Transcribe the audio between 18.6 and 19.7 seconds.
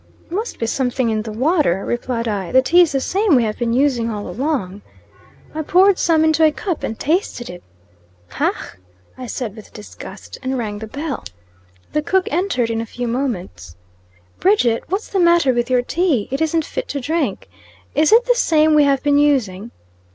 we have been using?"